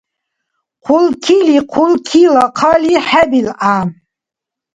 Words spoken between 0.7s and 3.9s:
Хъулкили хъулкила хъали хӀебилгӀя.